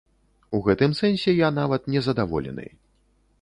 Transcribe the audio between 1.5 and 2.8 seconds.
нават незадаволены.